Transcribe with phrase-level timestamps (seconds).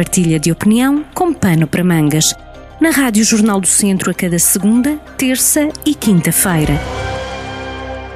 [0.00, 2.34] partilha de opinião com pano para mangas.
[2.80, 6.72] Na Rádio Jornal do Centro a cada segunda, terça e quinta-feira.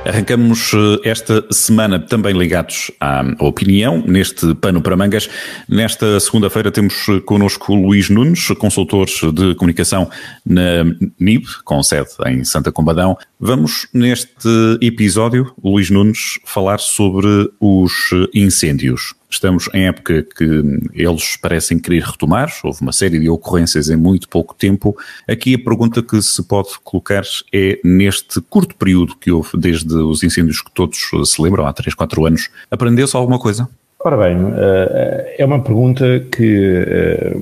[0.06, 5.28] Arrancamos eh, esta semana também ligados à opinião, neste pano para mangas.
[5.68, 10.08] Nesta segunda-feira temos eh, connosco Luís Nunes, consultor de comunicação
[10.42, 10.84] na
[11.20, 13.14] NIB, com sede em Santa Combadão.
[13.38, 14.48] Vamos, neste
[14.80, 19.14] episódio, Luís Nunes, falar sobre os incêndios.
[19.34, 20.44] Estamos em época que
[20.94, 24.96] eles parecem querer retomar, houve uma série de ocorrências em muito pouco tempo.
[25.28, 27.22] Aqui a pergunta que se pode colocar
[27.52, 31.94] é: neste curto período que houve desde os incêndios que todos se lembram, há 3,
[31.94, 33.68] 4 anos, aprendeu-se alguma coisa?
[33.98, 37.36] Ora bem, eh, é uma pergunta que eh,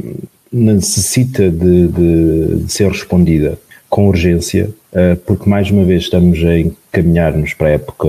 [0.50, 3.58] necessita de, de, de ser respondida
[3.90, 8.08] com urgência, eh, porque mais uma vez estamos a encaminhar-nos para a época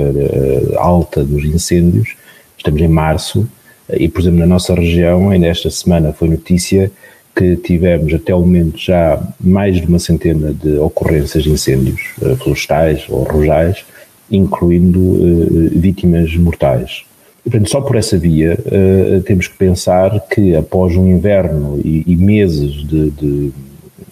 [0.78, 2.16] alta dos incêndios,
[2.58, 3.46] estamos em março,
[3.92, 6.92] e, por exemplo, na nossa região, ainda esta semana foi notícia
[7.36, 12.36] que tivemos até o momento já mais de uma centena de ocorrências de incêndios uh,
[12.38, 13.84] florestais ou rojais,
[14.32, 17.04] incluindo uh, vítimas mortais.
[17.46, 22.04] E, portanto, só por essa via uh, temos que pensar que após um inverno e,
[22.06, 23.52] e meses de, de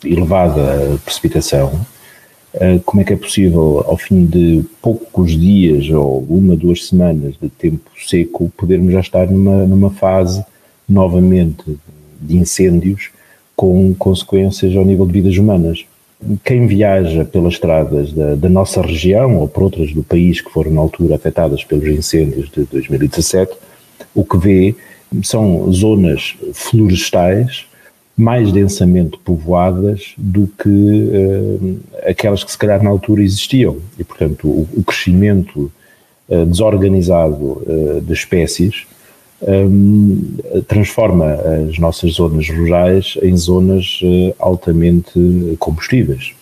[0.03, 2.00] elevada precipitação, eh,
[2.85, 7.49] como é que é possível, ao fim de poucos dias ou uma, duas semanas de
[7.49, 10.43] tempo seco, podermos já estar numa, numa fase
[10.87, 11.77] novamente
[12.19, 13.09] de incêndios
[13.55, 15.85] com consequências ao nível de vidas humanas?
[16.43, 20.71] Quem viaja pelas estradas da, da nossa região ou por outras do país que foram
[20.71, 23.53] na altura afetadas pelos incêndios de 2017,
[24.13, 24.75] o que vê
[25.23, 27.65] são zonas florestais
[28.21, 33.77] mais densamente povoadas do que uh, aquelas que se calhar na altura existiam.
[33.97, 35.71] E, portanto, o, o crescimento
[36.29, 38.85] uh, desorganizado uh, de espécies
[39.41, 41.33] um, transforma
[41.67, 43.99] as nossas zonas rurais em zonas
[44.37, 45.11] altamente
[45.57, 46.35] combustíveis.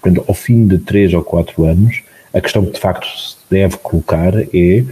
[0.00, 2.02] Portanto, ao fim de três ou quatro anos,
[2.32, 4.84] a questão que de facto se deve colocar é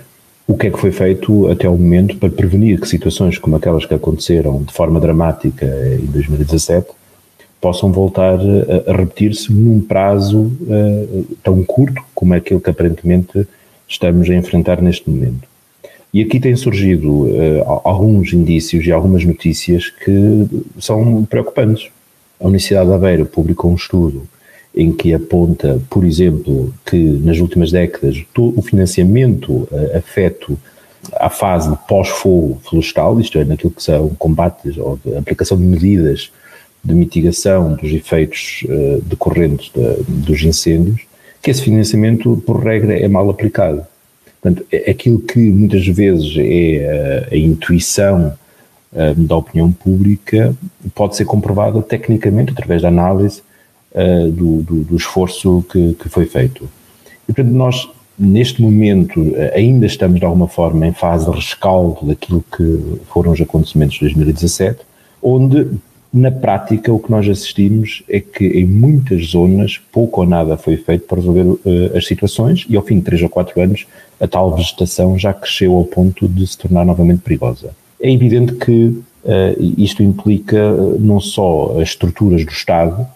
[0.49, 3.85] o que é que foi feito até o momento para prevenir que situações como aquelas
[3.85, 5.67] que aconteceram de forma dramática
[6.01, 6.89] em 2017
[7.61, 13.47] possam voltar a, repetir-se num prazo uh, tão curto como é aquele que aparentemente
[13.87, 15.47] estamos a enfrentar neste momento.
[16.15, 20.47] E aqui têm surgido uh, alguns indícios e algumas notícias que
[20.79, 21.91] são preocupantes.
[22.41, 24.23] A Universidade de Aveiro publicou um estudo
[24.79, 30.57] em que aponta, por exemplo, que nas últimas décadas o financiamento uh, afeto
[31.15, 36.31] à fase de pós-fogo florestal, isto é, naquilo que são combates ou aplicação de medidas
[36.85, 41.01] de mitigação dos efeitos uh, decorrentes de, dos incêndios,
[41.43, 43.85] que esse financiamento, por regra, é mal aplicado.
[44.41, 48.33] Portanto, é aquilo que muitas vezes é a, a intuição
[48.93, 50.55] uh, da opinião pública
[50.95, 53.43] pode ser comprovada tecnicamente através da análise
[53.93, 56.69] uh, do, do, do, esforço que, que, foi feito.
[57.29, 57.89] E, portanto, nós,
[58.19, 63.33] neste momento, uh, ainda estamos, de alguma forma, em fase de rescaldo daquilo que foram
[63.33, 64.81] os acontecimentos de 2017,
[65.23, 65.69] onde,
[66.13, 70.77] na prática, o que nós assistimos é que em muitas zonas pouco ou nada foi
[70.77, 73.87] feito para resolver uh, as situações e, ao fim de três ou quatro anos,
[74.21, 77.71] a tal vegetação já cresceu ao ponto de se tornar novamente perigosa.
[78.01, 79.03] É evidente que
[79.77, 83.07] isto implica não só as estruturas do Estado,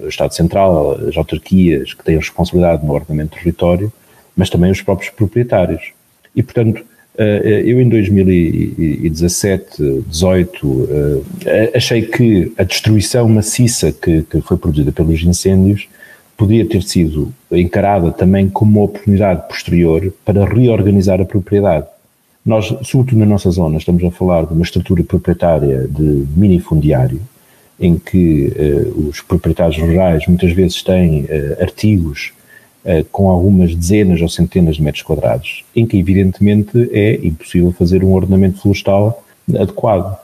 [0.00, 3.92] o Estado Central, as autarquias que têm responsabilidade no ordenamento do território,
[4.36, 5.92] mas também os próprios proprietários.
[6.34, 6.84] E, portanto,
[7.16, 10.88] eh, eu em 2017, 18,
[11.44, 15.88] eh, achei que a destruição maciça que, que foi produzida pelos incêndios
[16.36, 21.86] podia ter sido encarada também como uma oportunidade posterior para reorganizar a propriedade.
[22.46, 27.20] Nós, sobretudo na nossa zona, estamos a falar de uma estrutura proprietária de minifundiário,
[27.80, 32.32] em que uh, os proprietários rurais muitas vezes têm uh, artigos
[32.84, 38.02] uh, com algumas dezenas ou centenas de metros quadrados, em que evidentemente é impossível fazer
[38.02, 40.18] um ordenamento florestal adequado.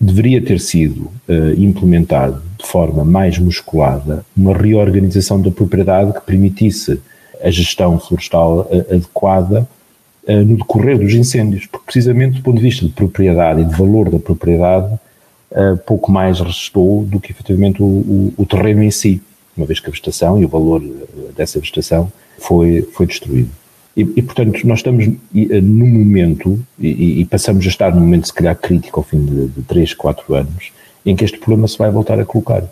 [0.00, 1.10] Deveria ter sido
[1.56, 7.00] implementado de forma mais musculada uma reorganização da propriedade que permitisse
[7.42, 9.68] a gestão florestal adequada
[10.46, 14.08] no decorrer dos incêndios, porque precisamente do ponto de vista de propriedade e de valor
[14.08, 14.96] da propriedade,
[15.50, 19.22] uh, pouco mais restou do que efetivamente o, o, o, terreno em si,
[19.56, 23.50] uma vez que a vegetação e o valor eh, dessa vegetação foi, foi destruído.
[23.96, 28.28] E, e, portanto, nós estamos eh, no momento, e, e, passamos a estar num momento
[28.28, 30.72] se calhar crítico ao fim de, de 3, 4 anos,
[31.04, 32.62] em que este problema se vai voltar a colocar.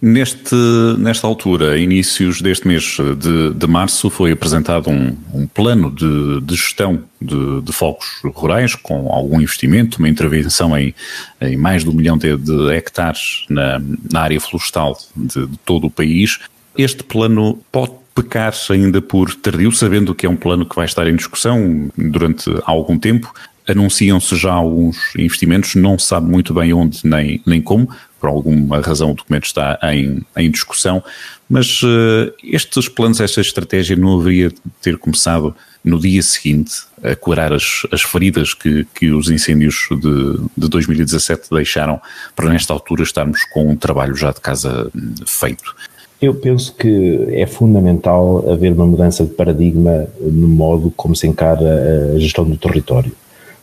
[0.00, 0.54] Neste,
[0.96, 6.54] nesta altura, inícios deste mês de, de março, foi apresentado um, um plano de, de
[6.54, 10.94] gestão de, de, focos rurais com algum investimento, uma intervenção em,
[11.40, 12.30] em mais de um milhão de,
[12.72, 16.38] hectares na, na, área florestal de, todo o país.
[16.76, 21.08] Este plano pode pecar ainda por tardio, sabendo que é um plano que vai estar
[21.08, 23.34] em discussão durante algum tempo.
[23.66, 27.88] Anunciam-se já alguns investimentos, não se sabe muito bem onde nem, nem como
[28.20, 31.02] por alguma razão o documento está em, em discussão,
[31.48, 35.54] mas uh, estes planos, esta estratégia não haveria ter começado
[35.84, 36.72] no dia seguinte
[37.02, 42.00] a curar as, as feridas que, que os incêndios de, de 2017 deixaram
[42.34, 45.74] para nesta altura estarmos com um trabalho já de casa hum, feito.
[46.20, 52.12] Eu penso que é fundamental haver uma mudança de paradigma no modo como se encara
[52.14, 53.12] a gestão do território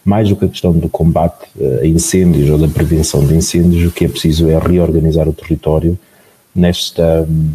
[0.06, 1.48] mais do que a questão do combate
[1.82, 5.98] a incêndios ou da prevenção de incêndios, o que é preciso é reorganizar o território
[6.56, 7.50] nesta hum,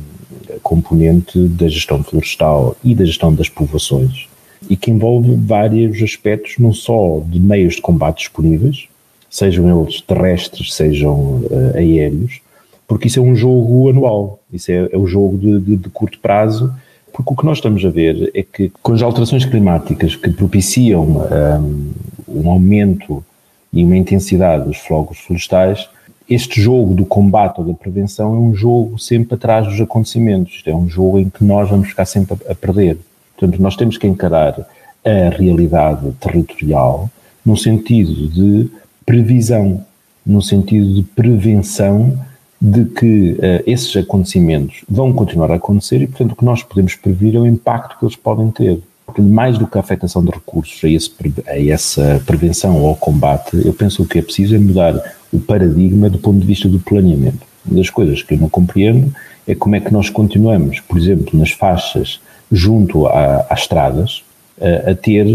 [0.62, 4.29] componente da gestão florestal e da gestão das povoações
[4.69, 8.88] e que envolve vários aspectos, não só de meios de combate disponíveis,
[9.31, 12.41] sejam eles terrestres, sejam uh, aéreos,
[12.87, 16.19] porque isso é um jogo anual, isso é, é um jogo de, de, de curto
[16.19, 16.75] prazo
[17.12, 21.05] porque o que nós estamos a ver é que com as alterações climáticas que propiciam
[21.05, 21.93] um,
[22.31, 23.25] um aumento
[23.73, 25.88] e uma intensidade dos fogos florestais,
[26.29, 30.62] este jogo do combate ou da prevenção é um jogo sempre atrás dos acontecimentos.
[30.65, 32.99] É um jogo em que nós vamos ficar sempre a, a perder.
[33.37, 34.65] Portanto, nós temos que encarar
[35.05, 37.11] a realidade territorial
[37.44, 38.71] no sentido de
[39.05, 39.85] previsão,
[40.25, 42.17] no sentido de prevenção
[42.61, 46.94] de que uh, esses acontecimentos vão continuar a acontecer e, portanto, o que nós podemos
[46.94, 48.81] prever é o impacto que eles podem ter.
[49.11, 51.11] Porque mais do que a afetação de recursos a, esse,
[51.47, 54.95] a essa prevenção ou ao combate, eu penso que o que é preciso é mudar
[55.33, 57.41] o paradigma do ponto de vista do planeamento.
[57.67, 59.12] Uma das coisas que eu não compreendo
[59.47, 62.21] é como é que nós continuamos, por exemplo, nas faixas
[62.53, 64.23] junto a, às estradas,
[64.61, 65.27] a, a ter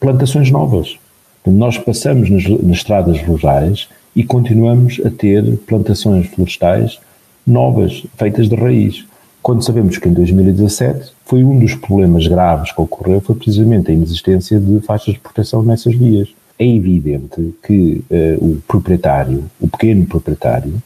[0.00, 0.96] plantações novas.
[1.46, 6.98] Nós passamos nas, nas estradas rurais e continuamos a ter plantações florestais
[7.46, 9.04] novas, feitas de raiz.
[9.44, 13.94] Quando sabemos que em 2017 foi um dos problemas graves que ocorreu, foi precisamente a
[13.94, 16.30] inexistência de faixas de proteção nessas vias.
[16.58, 20.82] É evidente que uh, o proprietário, o pequeno proprietário,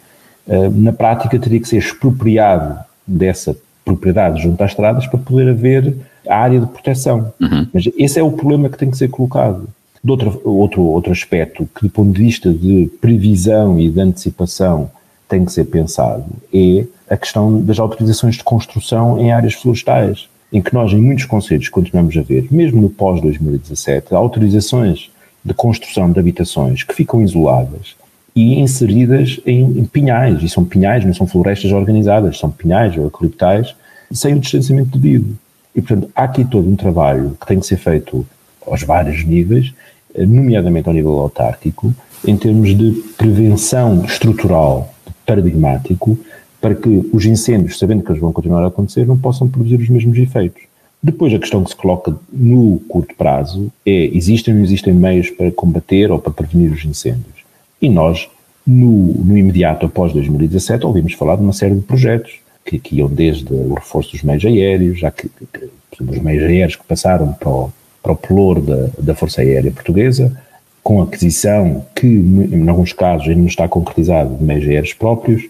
[0.49, 5.95] uh, na prática teria que ser expropriado dessa propriedade junto às estradas para poder haver
[6.29, 7.33] a área de proteção.
[7.41, 7.69] Uhum.
[7.73, 9.69] Mas esse é o problema que tem que ser colocado.
[10.03, 14.91] De outro, outro, outro aspecto que, do ponto de vista de previsão e de antecipação,
[15.29, 20.63] tem que ser pensado é a questão das autorizações de construção em áreas florestais, em
[20.63, 25.11] que nós, em muitos conselhos, continuamos a ver, mesmo no pós-2017, autorizações
[25.45, 27.97] de construção de habitações que ficam isoladas
[28.35, 33.05] e inseridas em, em, pinhais, e são pinhais, não são florestas organizadas, são pinhais ou
[33.05, 33.75] eucaliptais,
[34.11, 35.37] sem o distanciamento devido.
[35.75, 38.27] E, portanto, há aqui todo um trabalho que tem que ser feito
[38.67, 39.73] aos vários níveis,
[40.17, 41.93] nomeadamente ao nível autárquico,
[42.27, 44.93] em termos de prevenção estrutural,
[45.27, 46.19] paradigmático,
[46.61, 49.89] para que os incêndios, sabendo que eles vão continuar a acontecer, não possam produzir os
[49.89, 50.63] mesmos efeitos.
[51.03, 55.31] Depois, a questão que se coloca no curto prazo é: existem ou não existem meios
[55.31, 57.45] para combater ou para prevenir os incêndios?
[57.81, 58.29] E nós,
[58.67, 63.09] no, no imediato após 2017, ouvimos falar de uma série de projetos que, que iam
[63.09, 67.49] desde o reforço dos meios aéreos, já que, que os meios aéreos que passaram para
[67.49, 67.73] o,
[68.03, 70.37] para o da, da Força Aérea Portuguesa,
[70.83, 75.49] com aquisição que, em alguns casos, ainda não está concretizado de meios aéreos próprios,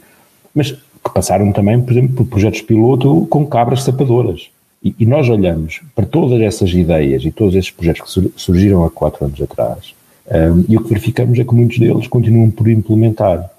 [0.54, 4.50] mas que passaram também, por exemplo, por projetos piloto com cabras sapadoras.
[4.82, 8.90] E, e, nós olhamos para todas essas ideias e todos esses projetos que surgiram há
[8.90, 9.92] quatro anos atrás,
[10.30, 13.50] um, e o que verificamos é que muitos deles continuam por implementar.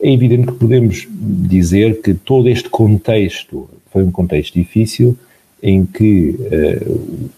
[0.00, 5.16] É evidente que podemos dizer que todo este contexto foi um contexto difícil,
[5.62, 6.36] em que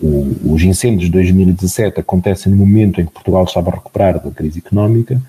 [0.00, 4.30] uh, os incêndios de 2017 acontecem no momento em que Portugal estava a recuperar da
[4.30, 5.20] crise económica,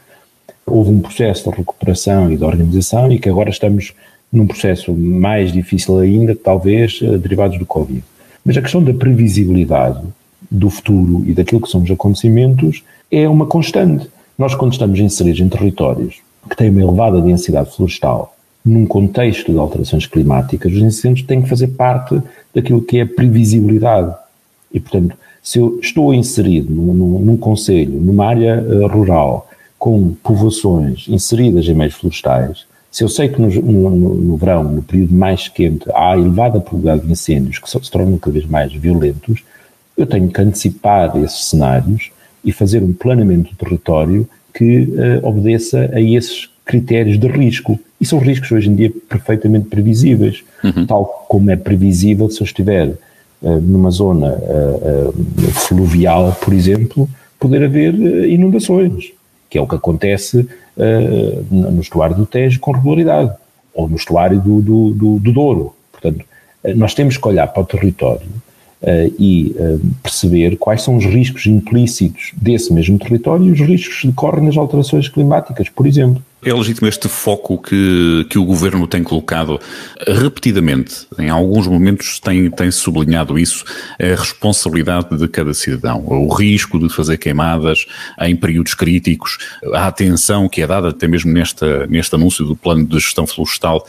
[0.65, 3.93] houve um processo de recuperação e de organização e que agora estamos
[4.31, 8.03] num processo mais difícil ainda, talvez uh, derivados do Covid.
[8.43, 10.01] Mas a questão da previsibilidade
[10.50, 14.10] do futuro e daquilo que são os acontecimentos é uma constante.
[14.38, 19.57] Nós, quando estamos inseridos em territórios que têm uma elevada densidade florestal, num contexto de
[19.57, 22.22] alterações climáticas, os incêndios têm que fazer parte
[22.53, 24.13] daquilo que é a previsibilidade.
[24.74, 30.13] E, portanto, se eu estou inserido num, num, num conselho, numa área uh, rural, com
[30.22, 35.13] povoações inseridas em meios florestais, se eu sei que no, no, no, verão, no período
[35.13, 39.44] mais quente, há elevada probabilidade de incêndios que se tornam cada vez mais violentos,
[39.98, 42.12] eu tenho que antecipar esses cenários
[42.44, 47.79] e fazer um planeamento do território que uh, obedeça a esses critérios de risco.
[48.00, 50.86] E são riscos hoje em dia perfeitamente previsíveis, uhum.
[50.86, 52.88] tal como é previsível se eu estiver
[53.41, 57.94] uh, numa zona uh, fluvial, por exemplo, poder haver
[58.29, 59.12] inundações,
[59.50, 60.48] que é o que acontece
[61.50, 63.32] no estuário do Tejo com regularidade,
[63.74, 65.74] ou no estuário do, do, do, do Douro.
[65.92, 66.24] Portanto,
[66.75, 68.27] nós temos que olhar para o território
[68.80, 74.01] Uh, e uh, perceber quais são os riscos implícitos desse mesmo território e os riscos
[74.01, 76.22] que decorrem nas alterações climáticas, por exemplo.
[76.44, 79.60] É legítimo este foco que, que o governo tem colocado
[80.08, 83.65] repetidamente, em alguns momentos tem, tem sublinhado isso,
[84.00, 87.88] a responsabilidade de cada cidadão, o risco de fazer queimadas
[88.22, 89.39] em períodos críticos,
[89.74, 93.86] a atenção que é dada até mesmo nesta, neste anúncio do plano de gestão florestal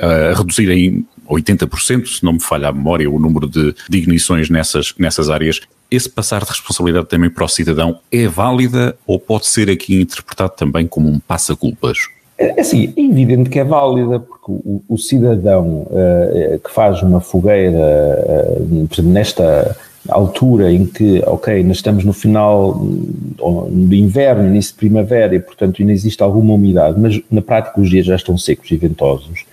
[0.00, 3.98] a, a reduzir em 80%, se não me falha a memória, o número de, de
[3.98, 5.60] ignições nessas, nessas áreas.
[5.90, 10.52] Esse passar de responsabilidade também para o cidadão é válida ou pode ser aqui interpretado
[10.54, 11.98] também como um passa-culpas?
[12.38, 17.02] É, é assim, é evidente que é válida, porque o, o cidadão uh, que faz
[17.02, 19.76] uma fogueira, uh, nesta
[20.08, 25.80] altura em que, ok, nós estamos no final do inverno, início de primavera e, portanto,
[25.80, 29.44] ainda existe alguma umidade, mas na prática os dias já estão secos e ventosos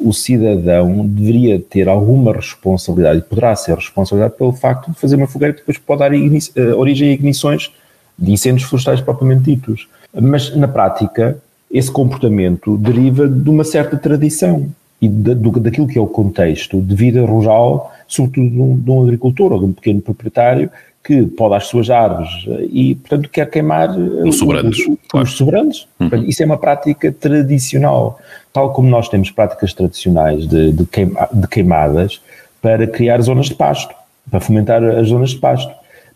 [0.00, 5.26] o cidadão deveria ter alguma responsabilidade, e poderá ser responsabilidade pelo facto de fazer uma
[5.26, 7.70] fogueira que depois pode dar uh, origem a ignições
[8.18, 9.88] de incêndios florestais propriamente ditos.
[10.12, 11.38] Mas, na prática,
[11.70, 14.68] esse comportamento deriva de uma certa tradição
[15.00, 18.90] e da, do, daquilo que é o contexto de vida rural, sobretudo de um, de
[18.90, 20.70] um agricultor ou de um pequeno proprietário
[21.02, 22.30] que pode as suas árvores
[22.70, 24.86] e, portanto, quer queimar os sobrantes.
[24.86, 25.26] Os, claro.
[25.26, 25.86] os sobrantes.
[25.98, 26.24] Uhum.
[26.24, 28.18] Isso é uma prática tradicional,
[28.52, 32.20] tal como nós temos práticas tradicionais de, de, queima, de queimadas
[32.60, 33.94] para criar zonas de pasto,
[34.30, 35.72] para fomentar as zonas de pasto.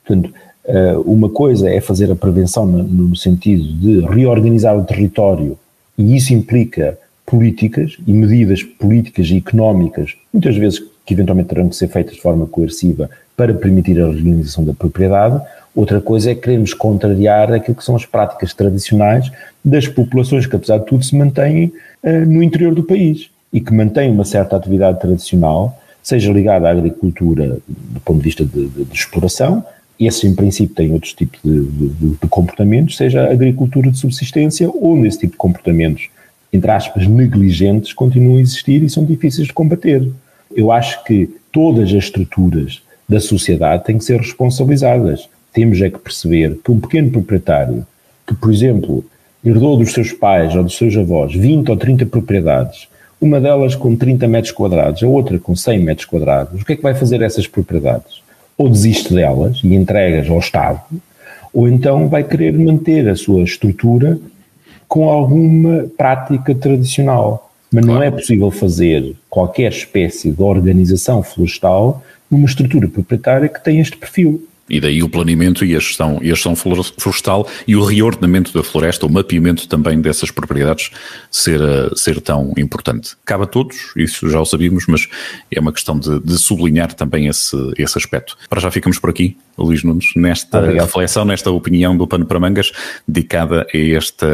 [0.07, 0.35] Portanto,
[0.67, 5.59] eh, uma coisa é fazer a prevenção no sentido de reorganizar o território,
[5.97, 11.77] e isso implica políticas e medidas políticas e económicas, muitas vezes que eventualmente terão que
[11.77, 15.41] ser feitas de forma coerciva para permitir a reorganização da propriedade.
[15.75, 19.31] Outra coisa é queremos contrariar aquilo que são as práticas tradicionais
[19.65, 23.73] das populações que, apesar de tudo, se mantêm uh, no interior do país e que
[23.73, 28.85] mantêm uma certa atividade tradicional, seja ligada à agricultura do ponto de vista de, de,
[28.85, 29.65] de exploração,
[29.99, 35.07] esse em princípio tem outros tipos de, de, comportamentos, seja a agricultura de subsistência, onde
[35.07, 36.09] esse tipo de comportamentos,
[36.55, 40.09] entre aspas, negligentes, continuam a existir e são difíceis de combater.
[40.55, 45.29] Eu acho que todas as estruturas da sociedade têm que ser responsabilizadas.
[45.53, 47.85] Temos é que perceber que um pequeno proprietário
[48.25, 49.05] que, por exemplo,
[49.45, 52.87] herdou dos seus pais ou dos seus avós 20 ou 30 propriedades,
[53.21, 56.77] uma delas com 30 metros quadrados, a outra com 100 metros quadrados, o que é
[56.77, 58.23] que vai fazer essas propriedades?
[58.57, 60.81] Ou desiste delas e entregas ao Estado,
[61.53, 64.21] ou então vai querer manter a sua estrutura
[64.89, 67.51] com alguma prática tradicional.
[67.73, 73.81] Mas não é possível fazer qualquer espécie de organização florestal numa estrutura proprietária que tem
[73.81, 74.47] este perfil.
[74.69, 78.63] E daí o planeamento e a gestão, e a gestão florestal e o reordenamento da
[78.63, 80.91] floresta, o mapeamento também dessas propriedades
[81.31, 83.15] ser, eh, ser tão importante.
[83.25, 85.09] Cabe a todos, isso já o sabíamos, mas
[85.51, 88.37] é uma questão de, de sublinhar também esse, esse aspecto.
[88.49, 90.87] Para já ficamos por aqui, Luís Nunes, nesta Obrigado.
[90.87, 92.73] reflexão, nesta opinião do Pano para Mangas,
[93.07, 94.27] dedicada a este,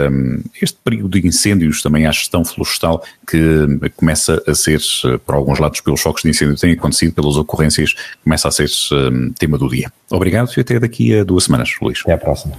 [0.60, 5.58] este período de incêndios, também à gestão florestal, que começa a ser, eh, por alguns
[5.58, 9.58] lados, pelos choques de incêndio que têm acontecido, pelas ocorrências, começa a ser eh, tema
[9.58, 9.92] do dia.
[10.20, 12.02] Obrigado e até daqui a duas semanas, Luís.
[12.02, 12.54] Até à próxima.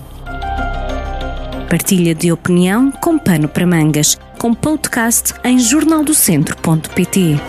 [1.70, 7.40] Partilha de opinião com pano para mangas, com podcast em jornaldocentro.pt.